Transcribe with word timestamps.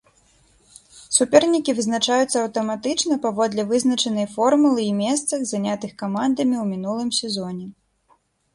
Супернікі 1.17 1.75
вызначаюцца 1.79 2.37
аўтаматычна 2.45 3.19
паводле 3.27 3.67
вызначанай 3.73 4.27
формулы 4.35 4.81
і 4.89 4.97
месцах, 5.05 5.39
занятых 5.53 5.91
камандамі 6.03 6.55
ў 6.65 6.69
мінулым 6.75 7.09
сезоне. 7.23 7.65